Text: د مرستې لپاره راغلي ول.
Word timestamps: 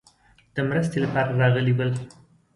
د 0.55 0.57
مرستې 0.69 0.97
لپاره 1.05 1.37
راغلي 1.41 1.73
ول. 1.75 1.91